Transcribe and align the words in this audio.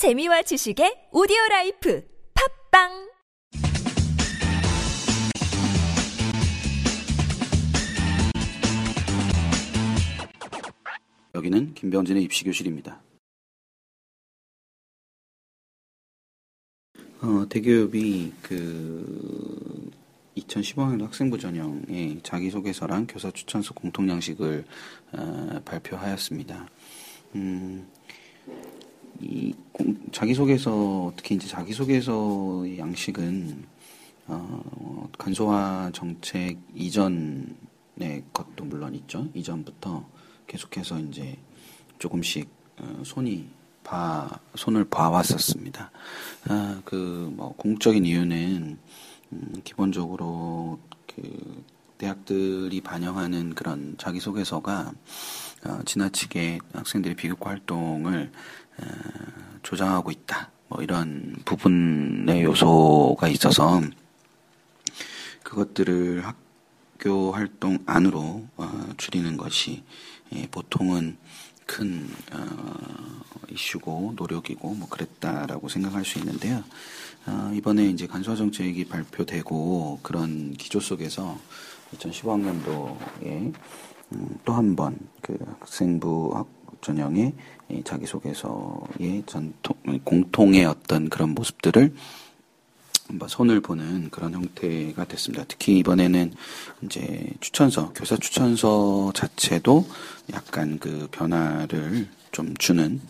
재미와 0.00 0.40
지식의 0.40 1.10
오디오 1.12 1.36
라이프 1.50 2.02
팟빵 2.70 3.10
여기는 11.34 11.74
김병진의 11.74 12.22
입시교실입니다. 12.22 13.02
어, 17.20 17.46
대교협이 17.50 18.32
그 18.40 19.90
2015학년 20.38 21.02
학생부 21.02 21.38
전형의 21.38 22.20
자기소개서랑 22.22 23.06
교사 23.06 23.30
추천서 23.30 23.74
공통 23.74 24.08
양식을 24.08 24.64
어, 25.12 25.60
발표하였습니다. 25.66 26.70
음, 27.34 27.86
이 29.20 29.54
공, 29.72 29.96
자기소개서 30.12 31.12
특히 31.16 31.34
이제 31.34 31.46
자기소개서 31.48 32.64
양식은 32.78 33.64
어, 34.26 35.08
간소화 35.18 35.90
정책 35.92 36.58
이전의 36.74 38.24
것도 38.32 38.64
물론 38.64 38.94
있죠. 38.94 39.28
이전부터 39.34 40.06
계속해서 40.46 41.00
이제 41.00 41.36
조금씩 41.98 42.48
어, 42.78 43.02
손이 43.04 43.48
봐 43.82 44.40
손을 44.54 44.84
봐왔었습니다. 44.84 45.90
아, 46.48 46.80
그뭐 46.84 47.54
공적인 47.56 48.04
이유는 48.04 48.78
음, 49.32 49.52
기본적으로 49.64 50.78
그 51.06 51.64
대학들이 51.98 52.80
반영하는 52.80 53.54
그런 53.54 53.94
자기소개서가 53.98 54.92
어, 54.92 54.94
지나치게 55.84 56.58
학생들의 56.72 57.16
비교 57.16 57.36
활동을 57.44 58.30
어, 58.78 58.84
조장하고 59.62 60.10
있다. 60.10 60.50
뭐 60.68 60.82
이런 60.82 61.36
부분의 61.44 62.44
요소가 62.44 63.28
있어서 63.28 63.80
그것들을 65.42 66.24
학교 66.24 67.32
활동 67.32 67.78
안으로 67.86 68.46
어, 68.56 68.88
줄이는 68.96 69.36
것이 69.36 69.82
예, 70.32 70.46
보통은 70.46 71.16
큰 71.66 72.08
어, 72.32 73.20
이슈고 73.50 74.14
노력이고 74.16 74.74
뭐 74.74 74.88
그랬다라고 74.88 75.68
생각할 75.68 76.04
수 76.04 76.18
있는데요. 76.18 76.62
어, 77.26 77.52
이번에 77.54 77.86
이제 77.86 78.06
간소화 78.06 78.36
정책이 78.36 78.86
발표되고 78.86 80.00
그런 80.02 80.54
기조 80.54 80.80
속에서 80.80 81.38
2015학년도에 81.96 83.52
음, 84.12 84.38
또한 84.44 84.74
번 84.76 84.98
그 85.20 85.36
학생부 85.60 86.32
학 86.34 86.48
전형의 86.80 87.34
자기소개서의 87.84 89.22
전통 89.26 89.76
공통의 90.02 90.64
어떤 90.64 91.08
그런 91.10 91.30
모습들을 91.30 91.94
한번 93.08 93.28
손을 93.28 93.60
보는 93.60 94.08
그런 94.10 94.32
형태가 94.32 95.04
됐습니다. 95.04 95.44
특히 95.46 95.78
이번에는 95.78 96.32
이제 96.82 97.26
추천서, 97.40 97.92
교사 97.92 98.16
추천서 98.16 99.12
자체도 99.14 99.86
약간 100.32 100.78
그 100.78 101.08
변화를 101.10 102.08
좀 102.32 102.56
주는 102.56 103.00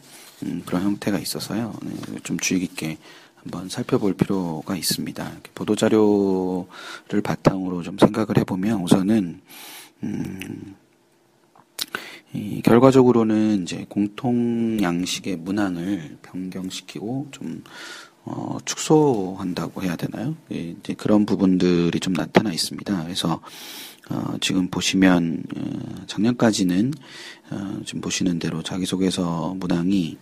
음, 0.42 0.62
그런 0.64 0.82
형태가 0.82 1.18
있어서요. 1.18 1.74
네, 1.82 2.18
좀 2.24 2.38
주의 2.38 2.60
깊게 2.60 2.98
한번 3.36 3.68
살펴볼 3.68 4.14
필요가 4.14 4.74
있습니다. 4.74 5.32
보도 5.54 5.76
자료를 5.76 7.22
바탕으로 7.22 7.82
좀 7.82 7.98
생각을 7.98 8.38
해보면 8.38 8.80
우선은 8.80 9.40
음, 10.02 10.24
이 10.24 10.29
결과적으로는 12.80 13.62
이제 13.62 13.84
공통 13.88 14.78
양식의 14.80 15.36
문항을 15.36 16.18
변경시키고 16.22 17.28
좀 17.30 17.62
어, 18.24 18.56
축소한다고 18.64 19.82
해야 19.82 19.96
되나요? 19.96 20.34
예, 20.52 20.74
이제 20.78 20.94
그런 20.94 21.26
부분들이 21.26 22.00
좀 22.00 22.14
나타나 22.14 22.50
있습니다. 22.52 23.04
그래서 23.04 23.40
어, 24.08 24.34
지금 24.40 24.68
보시면 24.68 25.44
어, 25.56 26.04
작년까지는 26.06 26.92
어, 27.50 27.80
지금 27.84 28.00
보시는 28.00 28.38
대로 28.38 28.62
자기소개서 28.62 29.56
문항이 29.58 30.16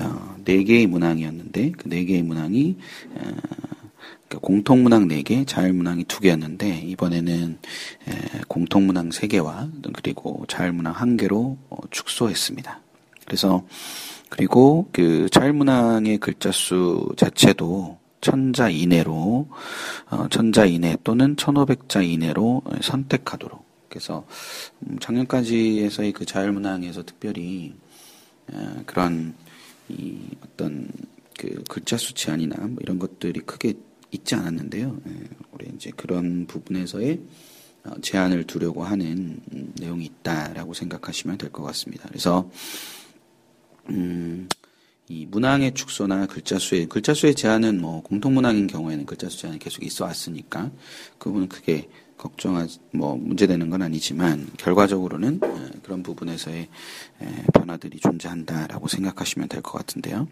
어, 0.00 0.36
4개의 0.44 0.86
문항이었는데 0.86 1.72
그 1.72 1.88
4개의 1.88 2.22
문항이 2.22 2.76
어, 3.14 3.36
공통 4.38 4.82
문항 4.82 5.08
4개, 5.08 5.46
자율 5.46 5.72
문항이 5.72 6.04
2개였는데 6.04 6.84
이번에는 6.84 7.58
에, 8.08 8.40
공통 8.48 8.86
문항 8.86 9.08
3개와 9.08 9.92
그리고 9.94 10.44
자율 10.48 10.72
문항 10.72 10.94
1개로 10.94 11.56
어, 11.68 11.76
축소했습니다. 11.90 12.80
그래서 13.24 13.64
그리고 14.30 14.88
그 14.92 15.28
자율문항의 15.30 16.18
글자 16.18 16.50
수 16.52 17.06
자체도 17.16 17.98
천자 18.20 18.70
이내로 18.70 19.48
어, 20.10 20.28
천자 20.30 20.64
이내 20.64 20.96
또는 21.04 21.36
천오백 21.36 21.88
자 21.88 22.00
이내로 22.00 22.62
선택하도록 22.80 23.62
그래서 23.88 24.24
음, 24.80 24.98
작년까지에서의 25.00 26.12
그 26.12 26.24
자율문항에서 26.24 27.02
특별히 27.02 27.74
어, 28.52 28.82
그런 28.86 29.34
이 29.88 30.18
어떤 30.44 30.88
그 31.36 31.62
글자 31.68 31.96
수 31.96 32.14
제한이나 32.14 32.56
뭐 32.58 32.76
이런 32.80 32.98
것들이 32.98 33.40
크게 33.40 33.74
있지 34.12 34.34
않았는데요. 34.34 35.00
예, 35.06 35.12
우리 35.52 35.70
이제 35.74 35.90
그런 35.96 36.46
부분에서의 36.46 37.20
어, 37.84 37.92
제한을 38.02 38.44
두려고 38.44 38.84
하는 38.84 39.40
음, 39.52 39.72
내용이 39.78 40.04
있다라고 40.06 40.74
생각하시면 40.74 41.38
될 41.38 41.50
것 41.50 41.62
같습니다. 41.64 42.06
그래서 42.08 42.50
음, 43.88 44.48
이 45.08 45.26
문항의 45.26 45.74
축소나 45.74 46.26
글자 46.26 46.58
수의 46.58 46.86
글자 46.86 47.14
수의 47.14 47.34
제한은 47.34 47.80
뭐 47.80 48.02
공통 48.02 48.34
문항인 48.34 48.66
경우에는 48.66 49.06
글자 49.06 49.28
수 49.28 49.38
제한이 49.38 49.58
계속 49.58 49.82
있어 49.82 50.04
왔으니까 50.04 50.70
그분은 51.18 51.48
크게 51.48 51.88
걱정하지 52.16 52.78
뭐 52.92 53.16
문제되는 53.16 53.70
건 53.70 53.82
아니지만 53.82 54.46
결과적으로는 54.58 55.40
그런 55.82 56.02
부분에서의 56.02 56.68
변화들이 57.54 57.98
존재한다라고 57.98 58.88
생각하시면 58.88 59.48
될 59.48 59.62
것 59.62 59.72
같은데요. 59.72 60.28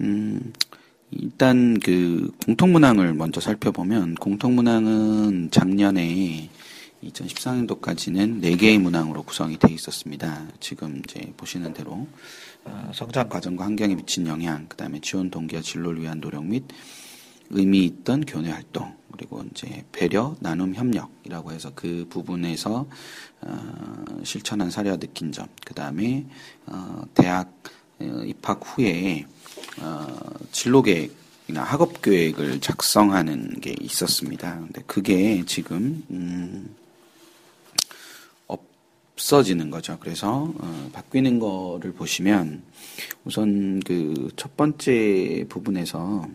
음, 0.00 0.52
일단 1.10 1.78
그 1.80 2.30
공통 2.44 2.72
문항을 2.72 3.14
먼저 3.14 3.40
살펴보면 3.40 4.14
공통 4.16 4.54
문항은 4.54 5.50
작년에 5.50 6.50
2014년도까지는 7.02 8.42
4개의 8.42 8.78
문항으로 8.78 9.22
구성이 9.22 9.58
되어 9.58 9.74
있었습니다. 9.74 10.46
지금 10.60 11.00
이제 11.04 11.32
보시는 11.36 11.72
대로 11.72 12.06
어, 12.64 12.90
성장 12.92 13.28
과정과 13.28 13.64
환경에 13.64 13.94
미친 13.94 14.26
영향, 14.26 14.66
그 14.68 14.76
다음에 14.76 15.00
지원 15.00 15.30
동기와 15.30 15.62
진로를 15.62 16.02
위한 16.02 16.20
노력 16.20 16.44
및 16.44 16.64
의미 17.50 17.84
있던 17.84 18.26
교내 18.26 18.50
활동, 18.50 18.94
그리고 19.12 19.42
이제 19.50 19.84
배려, 19.92 20.36
나눔, 20.40 20.74
협력이라고 20.74 21.52
해서 21.52 21.72
그 21.74 22.06
부분에서 22.10 22.86
어, 23.40 24.04
실천한 24.24 24.70
사례와 24.70 24.96
느낀 24.96 25.32
점, 25.32 25.46
그 25.64 25.72
다음에 25.72 26.26
어, 26.66 27.02
대학 27.14 27.54
어, 28.00 28.04
입학 28.26 28.60
후에 28.64 29.24
어, 29.80 30.06
진로 30.58 30.82
계획이나 30.82 31.62
학업 31.62 32.02
계획을 32.02 32.60
작성하는 32.60 33.60
게 33.60 33.76
있었습니다. 33.80 34.58
근데 34.58 34.82
그게 34.88 35.44
지금 35.46 36.02
음, 36.10 36.74
없어지는 38.48 39.70
거죠. 39.70 39.98
그래서 40.00 40.52
어, 40.58 40.90
바뀌는 40.92 41.38
거를 41.38 41.92
보시면 41.92 42.64
우선 43.24 43.78
그 43.80 44.30
첫 44.34 44.56
번째 44.56 45.44
부분에서 45.48 46.26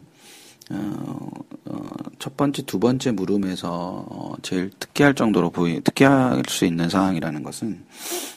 어, 0.71 1.29
어, 1.65 1.89
첫 2.19 2.37
번째, 2.37 2.63
두 2.63 2.79
번째 2.79 3.11
물음에서 3.11 4.05
어, 4.09 4.33
제일 4.41 4.71
특이할 4.79 5.13
정도로 5.13 5.49
보이, 5.49 5.81
특이할 5.81 6.43
수 6.47 6.65
있는 6.65 6.89
상황이라는 6.89 7.43
것은 7.43 7.83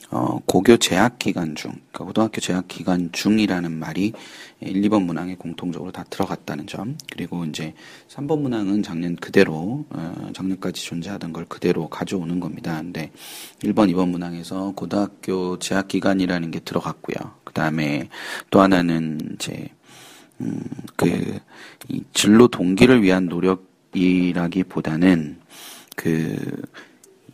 어, 0.09 0.39
고교 0.45 0.77
재학 0.77 1.19
기간 1.19 1.55
중, 1.55 1.71
그러니까 1.71 2.05
고등학교 2.05 2.39
재학 2.39 2.67
기간 2.69 3.09
중이라는 3.11 3.71
말이 3.73 4.13
1, 4.61 4.81
2번 4.83 5.03
문항에 5.03 5.35
공통적으로 5.35 5.91
다 5.91 6.05
들어갔다는 6.09 6.65
점. 6.65 6.97
그리고 7.11 7.43
이제 7.43 7.73
3번 8.07 8.39
문항은 8.39 8.83
작년 8.83 9.17
그대로, 9.17 9.85
어, 9.89 10.29
작년까지 10.33 10.85
존재하던 10.85 11.33
걸 11.33 11.45
그대로 11.45 11.89
가져오는 11.89 12.39
겁니다. 12.39 12.77
근데 12.77 13.11
1번, 13.63 13.91
2번 13.93 14.09
문항에서 14.09 14.71
고등학교 14.75 15.59
재학 15.59 15.89
기간이라는 15.89 16.51
게 16.51 16.59
들어갔고요. 16.61 17.33
그 17.43 17.53
다음에 17.53 18.07
또 18.49 18.61
하나는 18.61 19.19
이제, 19.35 19.69
음, 20.41 20.63
그, 20.95 21.39
이 21.89 22.03
진로 22.13 22.47
동기를 22.47 23.03
위한 23.03 23.25
노력이라기보다는 23.25 25.39
그 25.95 26.61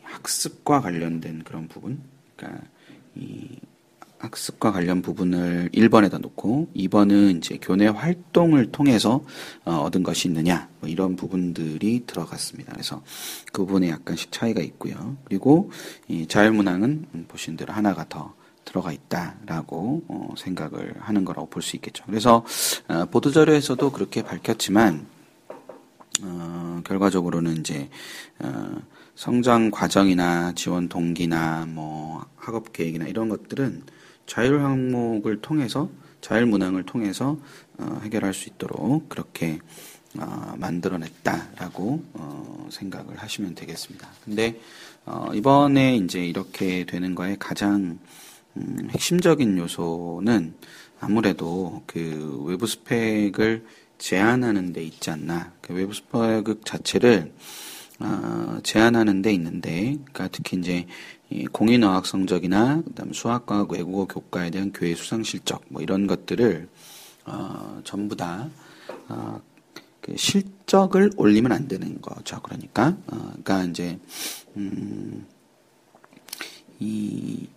학습과 0.02 0.82
관련된 0.82 1.44
그런 1.44 1.68
부분, 1.68 2.02
그러니까 2.36 2.64
이 3.16 3.60
학습과 4.24 4.72
관련 4.72 5.02
부분을 5.02 5.70
1번에다 5.74 6.22
놓고 6.22 6.70
2번은 6.76 7.38
이제 7.38 7.60
교내 7.62 7.88
활동을 7.88 8.72
통해서 8.72 9.26
어, 9.66 9.76
얻은 9.80 10.04
것이 10.04 10.30
있느냐 10.30 10.70
뭐 10.80 10.90
이런 10.90 11.18
부분들이 11.18 12.04
들어갔습니다. 12.08 12.72
그래서 12.72 13.04
그 13.52 13.66
부분에 13.66 13.90
약간씩 13.90 14.32
차이가 14.32 14.62
있고요. 14.62 15.18
그리고 15.26 15.72
이 16.08 16.26
자율문항은 16.26 17.26
보신 17.28 17.58
대로 17.58 17.74
하나가 17.74 18.08
더 18.08 18.34
들어가 18.66 18.92
있다라고 18.92 20.04
어, 20.08 20.34
생각을 20.38 20.96
하는 21.00 21.26
거라고 21.26 21.50
볼 21.50 21.62
수 21.62 21.76
있겠죠. 21.78 22.04
그래서 22.06 22.46
어, 22.88 23.06
보도 23.06 23.32
자료에서도 23.32 23.92
그렇게 23.92 24.22
밝혔지만 24.24 25.06
어, 26.24 26.82
결과적으로는 26.86 27.58
이제 27.60 27.90
어, 28.40 28.76
성장 29.16 29.72
과정이나 29.72 30.54
지원 30.54 30.90
동기나 30.90 31.66
뭐 31.70 32.26
학업 32.36 32.74
계획이나 32.74 33.06
이런 33.08 33.30
것들은 33.30 33.84
자율 34.26 34.62
항목을 34.64 35.42
통해서 35.42 35.90
자율 36.22 36.46
문항을 36.46 36.84
통해서 36.84 37.38
어, 37.78 38.00
해결할 38.04 38.34
수 38.34 38.50
있도록 38.50 39.10
그렇게 39.10 39.60
어, 40.20 40.54
만들어냈다라고 40.58 42.04
어, 42.14 42.68
생각을 42.72 43.18
하시면 43.18 43.56
되겠습니다. 43.56 44.08
근데 44.24 44.60
어, 45.06 45.32
이번에 45.34 45.98
이제 45.98 46.26
이렇게 46.26 46.86
되는 46.86 47.16
거에 47.16 47.36
가장 47.40 48.00
음, 48.58 48.90
핵심적인 48.92 49.58
요소는 49.58 50.54
아무래도 51.00 51.84
그 51.86 52.44
외부 52.46 52.68
스펙을 52.68 53.66
제한하는 53.98 54.74
데 54.74 54.84
있지 54.84 55.10
않나. 55.10 55.54
그 55.62 55.74
외부 55.74 55.94
스펙 55.94 56.66
자체를 56.66 57.32
어, 58.00 58.60
제한하는 58.64 59.22
데 59.22 59.32
있는데, 59.34 59.98
그러니까 60.12 60.28
특히 60.30 60.58
이제 60.58 60.86
공인어학 61.52 62.06
성적이나 62.06 62.82
그다음 62.84 63.14
수학과학 63.14 63.72
외국어 63.72 64.06
교과에 64.06 64.50
대한 64.50 64.72
교회 64.74 64.94
수상 64.94 65.24
실적 65.24 65.64
뭐 65.70 65.82
이런 65.82 66.06
것들을 66.08 66.68
어, 67.26 67.82
전부 67.84 68.16
다 68.16 68.50
어, 69.08 69.42
그 70.02 70.16
실적을 70.18 71.12
올리면 71.16 71.52
안 71.52 71.68
되는 71.68 72.02
거죠. 72.02 72.42
그러니까, 72.42 72.98
어, 73.08 73.18
그러니까 73.44 73.64
이제 73.64 73.98
음, 74.58 75.26
이 76.80 77.48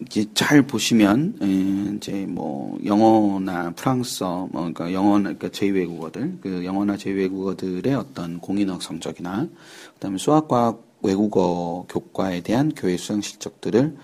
이제 0.00 0.26
잘 0.34 0.62
보시면 0.62 1.38
에, 1.42 1.96
이제 1.96 2.26
뭐 2.26 2.78
영어나 2.84 3.70
프랑스어 3.70 4.48
뭐 4.52 4.60
그러니까 4.62 4.92
영어나 4.92 5.32
그러니까 5.34 5.48
제2외국어들 5.48 6.40
그 6.40 6.64
영어나 6.64 6.96
제2외국어들의 6.96 7.98
어떤 7.98 8.38
공인학 8.40 8.82
성적이나 8.82 9.48
그다음에 9.94 10.18
수학과학 10.18 10.84
외국어 11.02 11.86
교과에 11.88 12.40
대한 12.42 12.72
교회 12.74 12.96
수상 12.96 13.20
실적들을 13.20 13.96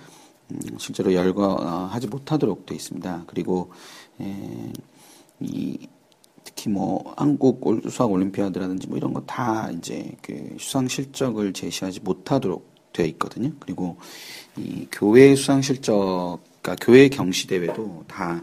음, 0.53 0.61
실제로 0.79 1.13
열거하지 1.15 2.07
못하도록 2.09 2.67
되어 2.67 2.77
있습니다. 2.77 3.25
그리고 3.27 3.71
에, 4.21 4.73
이 5.41 5.89
특히 6.45 6.71
뭐 6.71 7.15
한국 7.17 7.61
수학 7.91 8.11
올림피아드라든지 8.11 8.89
뭐 8.89 8.97
이런 8.97 9.13
거 9.13 9.23
다 9.27 9.71
이제 9.71 10.13
그 10.23 10.57
수상 10.59 10.89
실적을 10.89 11.53
제시하지 11.53 12.01
못하도록 12.01 12.72
되어 12.93 13.07
있거든요. 13.07 13.53
그리고 13.61 13.99
이 14.57 14.87
교회 14.91 15.35
수상 15.35 15.63
실적, 15.63 16.41
그러니까 16.61 16.85
교회 16.85 17.09
경시 17.09 17.47
대회도 17.47 18.05
다 18.09 18.43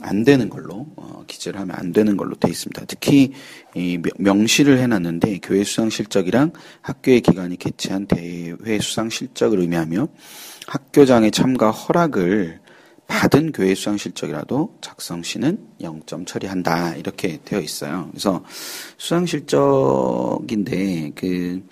안 0.00 0.24
되는 0.24 0.48
걸로 0.48 0.86
어, 0.96 1.24
기재를 1.26 1.60
하면 1.60 1.76
안 1.76 1.92
되는 1.92 2.16
걸로 2.16 2.34
되어 2.34 2.50
있습니다. 2.50 2.84
특히 2.86 3.32
이 3.74 3.98
명시를 4.18 4.78
해놨는데 4.78 5.40
교회 5.42 5.64
수상 5.64 5.90
실적이랑 5.90 6.52
학교의 6.80 7.20
기관이 7.20 7.56
개최한 7.56 8.06
대회 8.06 8.78
수상 8.80 9.10
실적을 9.10 9.60
의미하며 9.60 10.08
학교장의 10.66 11.30
참가 11.30 11.70
허락을 11.70 12.60
받은 13.06 13.52
교회 13.52 13.74
수상 13.74 13.98
실적이라도 13.98 14.78
작성 14.80 15.22
시는 15.22 15.58
0점 15.80 16.26
처리한다 16.26 16.96
이렇게 16.96 17.40
되어 17.44 17.60
있어요. 17.60 18.08
그래서 18.10 18.42
수상 18.96 19.26
실적인데 19.26 21.12
그 21.14 21.62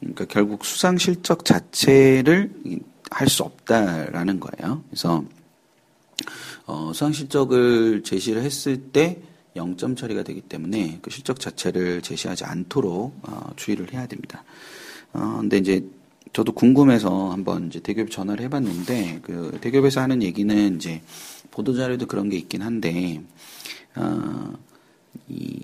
그러니까 0.00 0.24
결국 0.26 0.64
수상 0.64 0.98
실적 0.98 1.44
자체를 1.44 2.50
할 3.10 3.28
수 3.28 3.42
없다라는 3.44 4.40
거예요. 4.40 4.82
그래서 4.90 5.24
어, 6.66 6.90
수상 6.92 7.12
실적을 7.12 8.02
제시를 8.02 8.42
했을 8.42 8.76
때 8.90 9.20
0점 9.54 9.96
처리가 9.96 10.24
되기 10.24 10.40
때문에 10.40 10.98
그 11.00 11.10
실적 11.10 11.38
자체를 11.38 12.02
제시하지 12.02 12.44
않도록 12.44 13.16
어, 13.22 13.52
주의를 13.56 13.92
해야 13.92 14.06
됩니다. 14.06 14.42
어, 15.12 15.38
근데 15.40 15.58
이제 15.58 15.84
저도 16.32 16.52
궁금해서 16.52 17.30
한번 17.30 17.68
이제 17.68 17.78
대기업 17.78 18.10
전화를 18.10 18.44
해봤는데 18.46 19.20
그 19.22 19.56
대기업에서 19.60 20.00
하는 20.00 20.22
얘기는 20.22 20.76
이제 20.76 21.02
보도 21.52 21.74
자료도 21.74 22.06
그런 22.06 22.28
게 22.28 22.36
있긴 22.36 22.62
한데 22.62 23.22
어, 23.94 24.52
이 25.28 25.60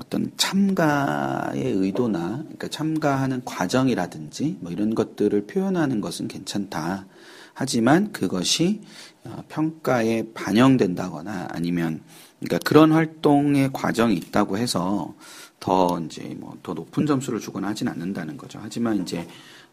어떤 0.00 0.32
참가의 0.36 1.62
의도나 1.62 2.38
그러니까 2.42 2.68
참가하는 2.68 3.42
과정이라든지 3.44 4.58
뭐 4.60 4.72
이런 4.72 4.94
것들을 4.94 5.46
표현하는 5.46 6.00
것은 6.00 6.28
괜찮다. 6.28 7.06
하지만 7.52 8.10
그것이 8.12 8.80
어, 9.24 9.44
평가에 9.48 10.32
반영된다거나 10.32 11.48
아니면 11.50 12.00
그러니까 12.40 12.58
그런 12.64 12.92
활동의 12.92 13.70
과정이 13.72 14.14
있다고 14.16 14.58
해서 14.58 15.14
더 15.60 16.00
이제 16.00 16.34
뭐 16.38 16.56
더 16.62 16.74
높은 16.74 17.06
점수를 17.06 17.40
주거나 17.40 17.68
하진 17.68 17.88
않는다는 17.88 18.36
거죠. 18.36 18.58
하지만 18.62 19.02
이제 19.02 19.26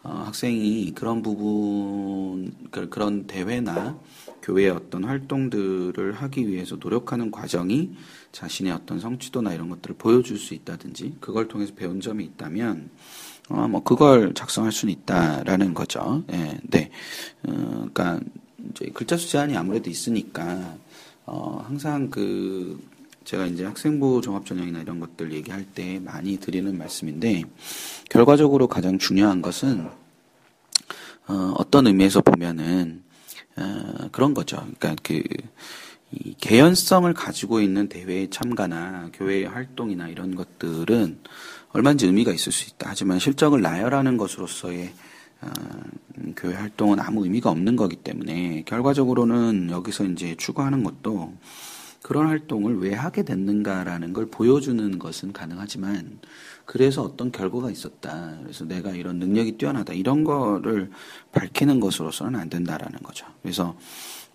어, 0.03 0.23
학생이 0.25 0.91
그런 0.95 1.21
부분 1.21 2.53
그, 2.71 2.89
그런 2.89 3.25
대회나 3.25 3.97
교회의 4.41 4.69
어떤 4.69 5.03
활동들을 5.03 6.13
하기 6.13 6.47
위해서 6.47 6.77
노력하는 6.79 7.31
과정이 7.31 7.91
자신의 8.31 8.71
어떤 8.73 8.99
성취도나 8.99 9.53
이런 9.53 9.69
것들을 9.69 9.95
보여줄 9.97 10.37
수 10.37 10.53
있다든지 10.53 11.17
그걸 11.19 11.47
통해서 11.47 11.73
배운 11.75 11.99
점이 11.99 12.23
있다면 12.23 12.89
어, 13.49 13.67
뭐 13.67 13.81
그걸 13.83 14.33
작성할 14.33 14.71
수는 14.71 14.93
있다라는 14.93 15.73
거죠. 15.73 16.23
예, 16.31 16.57
네. 16.63 16.91
어, 17.47 17.51
그러니까 17.93 18.19
이제 18.71 18.91
글자 18.93 19.17
수 19.17 19.29
제한이 19.29 19.55
아무래도 19.55 19.89
있으니까 19.89 20.75
어, 21.27 21.63
항상 21.67 22.09
그 22.09 22.83
제가 23.23 23.45
이제 23.45 23.63
학생부 23.65 24.21
종합 24.21 24.45
전형이나 24.45 24.81
이런 24.81 24.99
것들 24.99 25.31
얘기할 25.33 25.65
때 25.65 25.99
많이 25.99 26.37
드리는 26.37 26.75
말씀인데 26.75 27.43
결과적으로 28.09 28.67
가장 28.67 28.97
중요한 28.97 29.43
것은 29.43 29.87
어, 31.27 31.53
어떤 31.57 31.85
의미에서 31.85 32.21
보면은 32.21 33.03
어, 33.55 34.09
그런 34.11 34.33
거죠. 34.33 34.57
그러니까 34.79 34.95
그 35.03 35.21
이 36.11 36.35
개연성을 36.39 37.11
가지고 37.13 37.59
있는 37.59 37.89
대회에 37.89 38.29
참가나 38.29 39.09
교회 39.13 39.45
활동이나 39.45 40.07
이런 40.07 40.35
것들은 40.35 41.19
얼마든지 41.71 42.05
의미가 42.05 42.31
있을 42.31 42.51
수 42.51 42.69
있다. 42.69 42.87
하지만 42.89 43.19
실적을 43.19 43.61
나열하는 43.61 44.17
것으로서의 44.17 44.85
어, 44.87 45.06
교회 46.35 46.55
활동은 46.55 46.99
아무 46.99 47.23
의미가 47.23 47.49
없는 47.49 47.75
거기 47.75 47.95
때문에 47.95 48.63
결과적으로는 48.65 49.69
여기서 49.71 50.05
이제 50.05 50.35
추구하는 50.35 50.83
것도 50.83 51.33
그런 52.01 52.27
활동을 52.27 52.79
왜 52.79 52.93
하게 52.93 53.23
됐는가라는 53.23 54.13
걸 54.13 54.27
보여주는 54.27 54.97
것은 54.97 55.33
가능하지만 55.33 56.19
그래서 56.65 57.01
어떤 57.01 57.31
결과가 57.31 57.69
있었다. 57.71 58.37
그래서 58.43 58.65
내가 58.65 58.91
이런 58.91 59.19
능력이 59.19 59.53
뛰어나다. 59.53 59.93
이런 59.93 60.23
거를 60.23 60.89
밝히는 61.31 61.79
것으로서는 61.79 62.39
안 62.39 62.49
된다라는 62.49 62.99
거죠. 62.99 63.25
그래서 63.41 63.75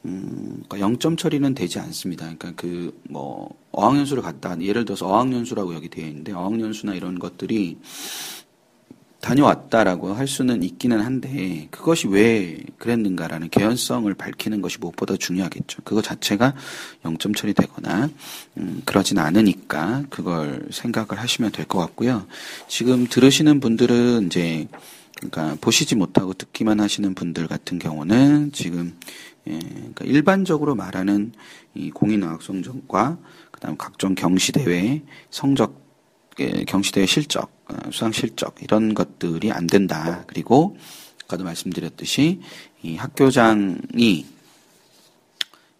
음, 0.04 0.64
그러니까 0.68 0.88
0점 0.88 1.16
처리는 1.16 1.54
되지 1.54 1.78
않습니다. 1.78 2.24
그러니까 2.24 2.52
그, 2.56 2.98
뭐, 3.08 3.54
어학연수를 3.70 4.22
갔다, 4.22 4.60
예를 4.60 4.84
들어서 4.84 5.06
어학연수라고 5.06 5.74
여기 5.74 5.88
되어 5.88 6.06
있는데, 6.08 6.32
어학연수나 6.32 6.94
이런 6.94 7.20
것들이 7.20 7.78
다녀왔다라고 9.22 10.12
할 10.14 10.26
수는 10.26 10.62
있기는 10.64 11.00
한데 11.00 11.68
그것이 11.70 12.08
왜 12.08 12.58
그랬는가라는 12.78 13.50
개연성을 13.50 14.12
밝히는 14.12 14.60
것이 14.60 14.78
무엇보다 14.80 15.16
중요하겠죠. 15.16 15.82
그거 15.84 16.02
자체가 16.02 16.54
0점 17.04 17.34
처리되거나 17.34 18.10
음, 18.58 18.82
그러진 18.84 19.18
않으니까 19.18 20.02
그걸 20.10 20.66
생각을 20.70 21.18
하시면 21.22 21.52
될 21.52 21.62
것 21.66 21.78
같고요. 21.78 22.26
지금 22.66 23.06
들으시는 23.06 23.60
분들은 23.60 24.26
이제 24.26 24.66
그러니까 25.16 25.56
보시지 25.60 25.94
못하고 25.94 26.34
듣기만 26.34 26.80
하시는 26.80 27.14
분들 27.14 27.46
같은 27.46 27.78
경우는 27.78 28.50
지금 28.52 28.98
예, 29.46 29.58
그러니까 29.58 30.04
일반적으로 30.04 30.74
말하는 30.74 31.32
이 31.74 31.90
공인어학 31.90 32.42
성적과 32.42 33.18
그다음 33.52 33.76
각종 33.76 34.16
경시대회 34.16 35.02
성적 35.30 35.80
예, 36.40 36.64
경시대회 36.64 37.06
실적, 37.06 37.50
어, 37.61 37.61
수상 37.90 38.12
실적 38.12 38.56
이런 38.62 38.94
것들이 38.94 39.52
안 39.52 39.66
된다. 39.66 40.24
그리고 40.26 40.76
아까도 41.24 41.44
말씀드렸듯이 41.44 42.40
이 42.82 42.96
학교장이 42.96 44.26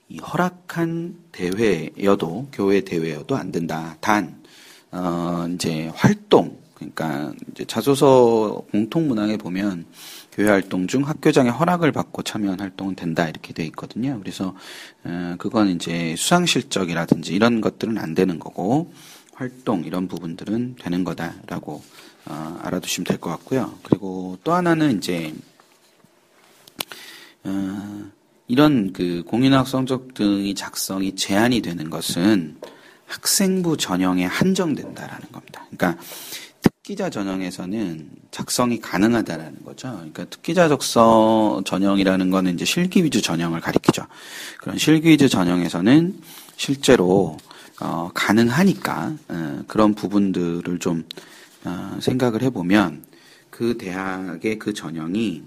이 0.08 0.18
허락한 0.18 1.16
대회여도 1.32 2.48
교회 2.52 2.82
대회여도 2.82 3.36
안 3.36 3.50
된다. 3.50 3.96
단 4.00 4.42
어, 4.90 5.46
이제 5.54 5.90
활동 5.94 6.58
그러니까 6.74 7.32
이제 7.50 7.64
자소서 7.64 8.64
공통 8.70 9.08
문항에 9.08 9.36
보면 9.36 9.86
교회 10.32 10.48
활동 10.48 10.86
중 10.86 11.06
학교장의 11.06 11.52
허락을 11.52 11.92
받고 11.92 12.22
참여한 12.22 12.60
활동은 12.60 12.96
된다 12.96 13.28
이렇게 13.28 13.52
돼 13.52 13.64
있거든요. 13.66 14.18
그래서 14.20 14.54
어, 15.04 15.34
그건 15.38 15.68
이제 15.68 16.14
수상 16.16 16.46
실적이라든지 16.46 17.34
이런 17.34 17.60
것들은 17.60 17.98
안 17.98 18.14
되는 18.14 18.38
거고 18.38 18.92
활동 19.34 19.84
이런 19.84 20.08
부분들은 20.08 20.76
되는 20.78 21.04
거다라고 21.04 21.82
어, 22.26 22.58
알아두시면 22.62 23.04
될 23.04 23.18
것 23.18 23.30
같고요. 23.30 23.78
그리고 23.82 24.38
또 24.44 24.52
하나는 24.52 24.98
이제 24.98 25.34
어, 27.44 28.10
이런 28.48 28.92
그 28.92 29.24
공인학 29.26 29.66
성적 29.66 30.14
등이 30.14 30.54
작성이 30.54 31.14
제한이 31.16 31.62
되는 31.62 31.90
것은 31.90 32.56
학생부 33.06 33.76
전형에 33.76 34.24
한정된다라는 34.24 35.32
겁니다. 35.32 35.66
그러니까 35.70 36.02
특기자 36.62 37.10
전형에서는 37.10 38.10
작성이 38.30 38.80
가능하다라는 38.80 39.64
거죠. 39.64 39.90
그러니까 39.92 40.24
특기자 40.26 40.68
적서 40.68 41.62
전형이라는 41.64 42.30
거는 42.30 42.54
이제 42.54 42.64
실기 42.64 43.04
위주 43.04 43.20
전형을 43.22 43.60
가리키죠. 43.60 44.06
그런 44.58 44.78
실기 44.78 45.10
위주 45.10 45.28
전형에서는 45.28 46.20
실제로 46.56 47.36
어, 47.82 48.10
가능하니까 48.14 49.16
어, 49.28 49.64
그런 49.66 49.94
부분들을 49.94 50.78
좀 50.78 51.04
어, 51.64 51.98
생각을 52.00 52.42
해보면 52.42 53.04
그 53.50 53.76
대학의 53.76 54.58
그 54.60 54.72
전형이 54.72 55.42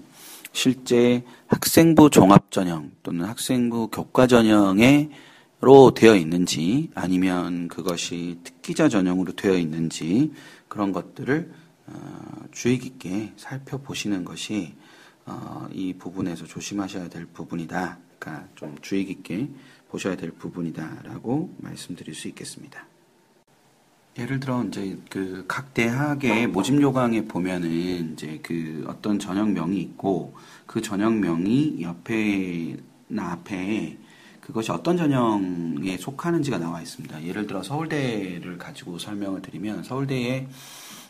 실제 0.52 1.24
학생부 1.46 2.10
종합 2.10 2.50
전형 2.50 2.90
또는 3.02 3.24
학생부 3.24 3.88
교과 3.88 4.26
전형에로 4.26 5.94
되어 5.94 6.14
있는지 6.14 6.90
아니면 6.94 7.68
그것이 7.68 8.38
특기자 8.44 8.90
전형으로 8.90 9.32
되어 9.32 9.56
있는지 9.56 10.32
그런 10.68 10.92
것들을 10.92 11.50
어, 11.86 12.46
주의 12.52 12.78
깊게 12.78 13.32
살펴보시는 13.36 14.24
것이 14.26 14.74
어, 15.24 15.68
이 15.72 15.94
부분에서 15.94 16.44
조심하셔야 16.44 17.08
될 17.08 17.24
부분이다. 17.26 17.98
그러니까 18.18 18.48
좀 18.54 18.76
주의 18.82 19.04
깊게 19.06 19.48
보셔야 19.88 20.16
될 20.16 20.30
부분이다라고 20.32 21.54
말씀드릴 21.58 22.14
수 22.14 22.28
있겠습니다. 22.28 22.86
예를 24.18 24.40
들어 24.40 24.64
이제 24.64 24.98
그 25.10 25.44
각 25.46 25.74
대학의 25.74 26.46
모집 26.46 26.80
요강에 26.80 27.26
보면은 27.26 28.12
이제 28.14 28.40
그 28.42 28.84
어떤 28.88 29.18
전형명이 29.18 29.78
있고 29.78 30.34
그 30.66 30.80
전형명이 30.80 31.82
옆에나 31.82 33.32
앞에 33.32 33.98
그것이 34.40 34.70
어떤 34.72 34.96
전형에 34.96 35.98
속하는지가 35.98 36.58
나와 36.58 36.80
있습니다. 36.80 37.24
예를 37.24 37.46
들어 37.46 37.62
서울대를 37.62 38.58
가지고 38.58 38.98
설명을 38.98 39.42
드리면 39.42 39.82
서울대에 39.82 40.48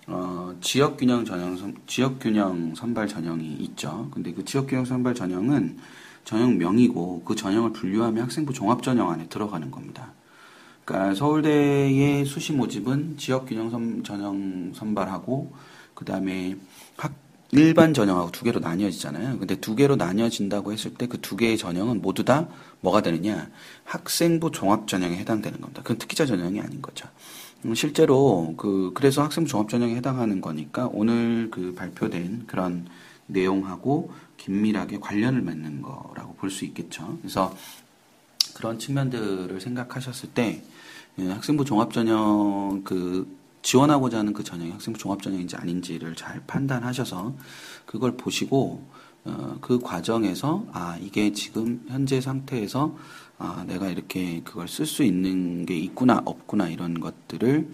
어, 0.09 0.56
지역균형 0.61 1.25
전형 1.25 1.75
지역균형 1.87 2.75
선발 2.75 3.09
전형이 3.09 3.56
있죠. 3.61 4.09
근데 4.12 4.33
그 4.33 4.45
지역균형 4.45 4.85
선발 4.85 5.14
전형은 5.14 5.78
전형명이고 6.26 7.23
그 7.25 7.35
전형을 7.35 7.73
분류하면 7.73 8.25
학생부 8.25 8.52
종합 8.52 8.83
전형 8.83 9.11
안에 9.11 9.28
들어가는 9.28 9.71
겁니다. 9.71 10.12
그러니까 10.85 11.14
서울대의 11.14 12.26
수시 12.26 12.52
모집은 12.52 13.16
지역 13.16 13.47
균형 13.47 13.71
선, 13.71 14.02
전형 14.04 14.73
선발하고 14.75 15.52
그 15.95 16.04
다음에 16.04 16.56
학 16.97 17.14
일반 17.52 17.95
전형하고 17.95 18.33
두 18.33 18.42
개로 18.45 18.59
나뉘어지잖아요. 18.61 19.38
근데 19.38 19.54
두 19.56 19.76
개로 19.76 19.95
나뉘어진다고 19.97 20.73
했을 20.73 20.95
때 20.95 21.06
그 21.06 21.18
두 21.18 21.37
개의 21.37 21.56
전형은 21.56 22.02
모두 22.02 22.25
다 22.25 22.49
뭐가 22.80 23.02
되느냐? 23.02 23.49
학생부 23.85 24.50
종합 24.50 24.88
전형에 24.88 25.16
해당되는 25.18 25.61
겁니다. 25.61 25.83
그건 25.83 25.99
특기자 25.99 26.26
전형이 26.26 26.61
아닌 26.61 26.83
거죠. 26.83 27.09
음, 27.64 27.75
실제로 27.75 28.54
그 28.56 28.90
그래서 28.95 29.23
학생부 29.23 29.49
종합 29.49 29.68
전형에 29.68 29.95
해당하는 29.95 30.40
거니까 30.40 30.88
오늘 30.92 31.49
그 31.52 31.75
발표된 31.75 32.45
그런 32.49 32.87
내용하고 33.26 34.11
긴밀하게 34.37 35.00
관련을 35.00 35.43
맺는 35.43 35.83
거라고 35.83 36.35
볼 36.35 36.50
수 36.50 36.64
있겠죠. 36.64 37.19
그래서 37.21 37.55
그런 38.55 38.78
측면들을 38.78 39.61
생각하셨을 39.61 40.31
때 40.31 40.62
예, 41.19 41.28
학생부 41.28 41.64
종합전형 41.64 42.83
그 42.85 43.26
지원하고자 43.62 44.19
하는 44.19 44.33
그 44.33 44.45
전형이 44.45 44.71
학생부 44.71 44.99
종합전형인지 44.99 45.57
아닌지를 45.57 46.14
잘 46.14 46.40
판단하셔서 46.47 47.35
그걸 47.85 48.16
보시고 48.16 48.85
어, 49.25 49.59
그 49.61 49.81
과정에서 49.81 50.64
아 50.73 50.97
이게 51.00 51.33
지금 51.33 51.85
현재 51.88 52.21
상태에서 52.21 52.97
아 53.38 53.64
내가 53.66 53.88
이렇게 53.88 54.40
그걸 54.45 54.69
쓸 54.69 54.87
수 54.87 55.02
있는 55.02 55.66
게 55.66 55.76
있구나 55.76 56.23
없구나 56.25 56.69
이런 56.69 57.00
것들을 57.00 57.69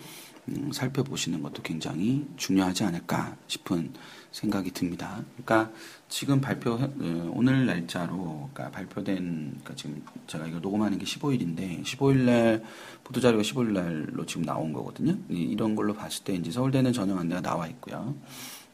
음, 0.49 0.73
살펴보시는 0.73 1.43
것도 1.43 1.63
굉장히 1.63 2.27
중요하지 2.37 2.85
않을까 2.85 3.37
싶은 3.47 3.93
생각이 4.33 4.73
듭니다. 4.73 5.23
그러니까 5.37 5.71
지금 6.09 6.41
발표 6.41 6.73
어, 6.73 7.33
오늘 7.35 7.67
날짜로 7.67 8.51
그러니까 8.53 8.71
발표된 8.71 9.15
그러니까 9.17 9.75
지금 9.77 10.03
제가 10.27 10.47
이거 10.47 10.59
녹음하는 10.59 10.99
게 10.99 11.05
15일인데 11.05 11.85
15일 11.85 12.17
날 12.25 12.65
보도 13.05 13.21
자료가 13.21 13.43
15일 13.43 13.73
날로 13.73 14.27
지금 14.27 14.45
나온 14.45 14.73
거거든요. 14.73 15.17
이런 15.29 15.77
걸로 15.77 15.95
봤을 15.95 16.25
때 16.25 16.35
이제 16.35 16.51
서울대는 16.51 16.93
전형 16.93 17.19
안내가 17.19 17.41
나와 17.41 17.67
있고요. 17.69 18.15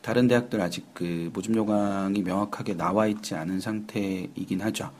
다른 0.00 0.28
대학들 0.28 0.60
아직 0.60 0.86
그 0.94 1.30
모집 1.34 1.54
요강이 1.54 2.22
명확하게 2.22 2.74
나와 2.74 3.08
있지 3.08 3.34
않은 3.34 3.60
상태이긴 3.60 4.62
하죠. 4.62 4.90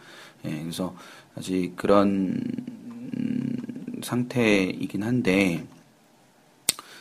예, 0.45 0.51
그래서 0.61 0.95
아직 1.37 1.73
그런 1.77 2.43
음, 3.17 4.01
상태이긴 4.03 5.03
한데 5.03 5.65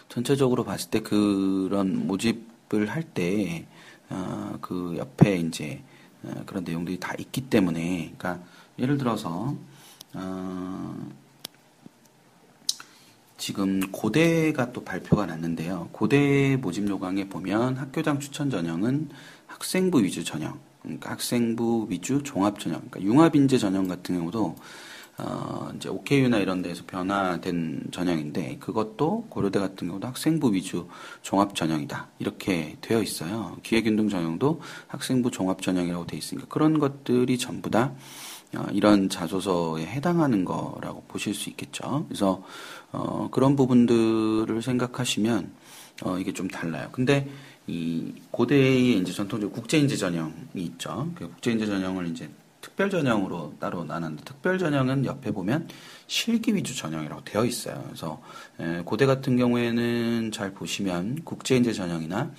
전체적으로 0.10 0.64
봤을 0.64 0.90
때 0.90 1.02
그런 1.02 2.08
모집 2.08 2.47
을 2.74 2.88
할 2.90 3.04
때, 3.04 3.66
어, 4.10 4.58
그 4.62 4.96
옆에 4.98 5.38
이제 5.38 5.82
어, 6.24 6.44
그런 6.46 6.64
내용들이 6.64 7.00
다 7.00 7.14
있기 7.18 7.42
때문에, 7.50 8.14
그러니까 8.18 8.44
예를 8.80 8.98
들어서, 8.98 9.56
어, 10.14 11.10
지금 13.38 13.92
고대가 13.92 14.72
또 14.74 14.84
발표가 14.84 15.26
났는데요. 15.28 15.90
고대 15.92 16.58
모집 16.58 16.90
요강에 16.90 17.30
보면 17.30 17.78
학교장 17.78 18.20
추천 18.20 18.50
전형은 18.50 19.10
학생부 19.46 20.04
위주 20.04 20.24
전형, 20.24 20.60
그러니까 20.82 21.12
학생부 21.12 21.88
위주 21.90 22.24
종합 22.24 22.60
전형, 22.60 22.82
그러니까 22.90 23.02
융합 23.02 23.36
인재 23.36 23.58
전형 23.58 23.88
같은 23.88 24.18
경우도 24.18 24.56
어, 25.20 25.72
이제 25.76 25.90
OKU나 25.90 26.38
이런 26.38 26.62
데에서 26.62 26.84
변화된 26.86 27.88
전형인데 27.92 28.58
그것도 28.60 29.28
고려대 29.30 29.60
같은 29.60 29.88
경우도 29.88 30.08
학생부 30.08 30.54
위주 30.54 30.88
종합 31.24 31.56
전형이다. 31.56 32.10
이렇게 32.20 32.78
되어 32.82 33.02
있어요. 33.02 33.58
기획운동 33.64 34.10
전형도 34.10 34.62
학생부 34.88 35.32
종합 35.32 35.62
전형이라고 35.62 36.06
되어 36.06 36.18
있으니까 36.18 36.48
그런 36.50 36.78
것들이 36.78 37.38
전부 37.40 37.72
다 37.72 37.94
어, 38.56 38.66
이런 38.72 39.10
자소서에 39.10 39.86
해당하는 39.88 40.46
거라고 40.46 41.04
보실 41.08 41.34
수 41.34 41.50
있겠죠. 41.50 42.06
그래서 42.08 42.44
어, 42.92 43.30
그런 43.32 43.56
부분들을 43.56 44.62
생각하시면 44.62 45.52
어, 46.04 46.20
이게 46.20 46.32
좀 46.32 46.48
달라요. 46.48 46.90
근데 46.92 47.28
이 47.66 48.14
고대의 48.32 49.00
이제 49.00 49.12
전통적으로 49.12 49.54
국제인재 49.54 49.96
전형이 49.96 50.32
있죠. 50.56 51.12
그 51.16 51.28
국제인재 51.28 51.66
전형을 51.66 52.08
이제 52.08 52.30
특별 52.62 52.90
전형으로 52.90 53.54
따로 53.60 53.84
나눴는데 53.84 54.24
특별 54.24 54.58
전형은 54.58 55.06
옆에 55.06 55.32
보면 55.32 55.68
실기 56.08 56.56
위주 56.56 56.76
전형이라고 56.76 57.24
되어 57.24 57.46
있어요. 57.46 57.84
그래서 57.86 58.22
고대 58.86 59.06
같은 59.06 59.38
경우에는 59.38 60.32
잘 60.32 60.52
보시면 60.54 61.24
국제인재 61.24 61.74
전형이나 61.74 62.32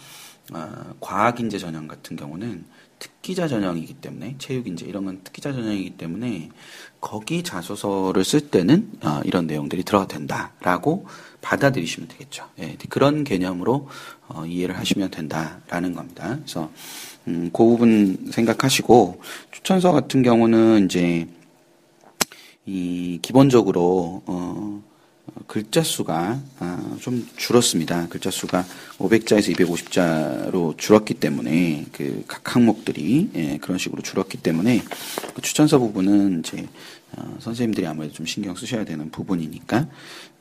어, 0.52 0.94
과학인재 1.00 1.58
전형 1.58 1.88
같은 1.88 2.16
경우는 2.16 2.64
특기자 2.98 3.46
전형이기 3.46 3.94
때문에 3.94 4.36
체육인재 4.38 4.86
이런 4.86 5.04
건 5.04 5.20
특기자 5.22 5.52
전형이기 5.52 5.90
때문에 5.90 6.50
거기 7.00 7.42
자소서를 7.42 8.24
쓸 8.24 8.40
때는 8.40 8.90
어, 9.02 9.20
이런 9.24 9.46
내용들이 9.46 9.84
들어가 9.84 10.06
된다라고 10.06 11.06
받아들이시면 11.40 12.08
되겠죠. 12.08 12.48
예, 12.58 12.76
그런 12.88 13.24
개념으로 13.24 13.88
어, 14.28 14.44
이해를 14.46 14.76
하시면 14.76 15.10
된다라는 15.10 15.94
겁니다. 15.94 16.36
그래서 16.36 16.70
음, 17.28 17.50
그 17.52 17.64
부분 17.64 18.30
생각하시고 18.32 19.20
추천서 19.52 19.92
같은 19.92 20.22
경우는 20.22 20.86
이제 20.86 21.28
이 22.66 23.18
기본적으로 23.22 24.22
어, 24.26 24.82
글자 25.46 25.82
수가 25.82 26.40
아, 26.58 26.96
좀 27.00 27.26
줄었습니다. 27.36 28.08
글자 28.08 28.30
수가 28.30 28.64
500자에서 28.98 29.54
250자로 29.56 30.76
줄었기 30.78 31.14
때문에 31.14 31.86
그 31.92 32.24
각 32.26 32.54
항목들이 32.56 33.30
예, 33.34 33.58
그런 33.58 33.78
식으로 33.78 34.02
줄었기 34.02 34.38
때문에 34.38 34.82
그 35.34 35.42
추천서 35.42 35.78
부분은 35.78 36.40
이제 36.40 36.66
어, 37.12 37.36
선생님들이 37.40 37.86
아무래도 37.86 38.14
좀 38.14 38.26
신경 38.26 38.54
쓰셔야 38.54 38.84
되는 38.84 39.10
부분이니까 39.10 39.88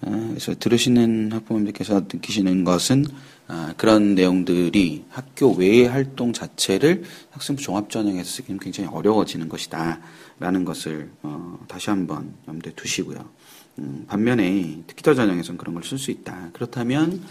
어, 0.02 0.26
그래서 0.30 0.54
들으시는 0.58 1.32
학부모님들께서 1.32 2.02
느끼시는 2.02 2.64
것은 2.64 3.06
아, 3.48 3.74
그런 3.78 4.16
내용들이 4.16 5.06
학교 5.10 5.54
외의 5.54 5.88
활동 5.88 6.34
자체를 6.34 7.04
학생부 7.32 7.62
종합전형에서 7.62 8.30
쓰기는 8.30 8.60
굉장히 8.60 8.90
어려워지는 8.90 9.48
것이다 9.48 10.02
라는 10.40 10.66
것을 10.66 11.10
어, 11.24 11.60
다시 11.68 11.90
한번 11.90 12.34
염두에 12.48 12.74
두시고요. 12.76 13.18
음, 13.80 14.06
반면에 14.08 14.82
특기자 14.88 15.14
전형에서는 15.14 15.58
그런 15.58 15.74
걸 15.76 15.84
쓸 15.84 15.98
수 15.98 16.12
있다. 16.12 16.50
그렇다면 16.54 17.24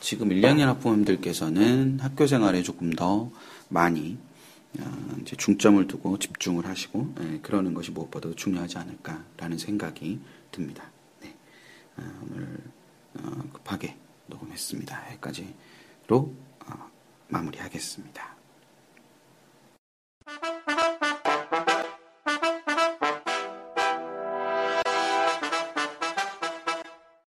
지금 0.00 0.30
1, 0.32 0.42
2학년 0.42 0.66
학부모님들께서는 0.66 1.98
학교 2.00 2.26
생활에 2.26 2.62
조금 2.62 2.90
더 2.92 3.30
많이 3.68 4.18
어, 4.80 5.16
이제 5.22 5.36
중점을 5.36 5.86
두고 5.86 6.18
집중을 6.18 6.66
하시고 6.66 7.14
예, 7.20 7.38
그러는 7.42 7.74
것이 7.74 7.90
무엇보다도 7.92 8.34
중요하지 8.34 8.78
않을까라는 8.78 9.56
생각이 9.58 10.20
듭니다. 10.50 10.84
네. 11.22 11.34
어, 11.96 12.02
오늘 12.30 12.58
어, 13.14 13.42
급하게 13.52 13.96
녹음했습니다. 14.26 15.10
여기까지로 15.12 16.34
어, 16.66 16.90
마무리하겠습니다. 17.28 18.33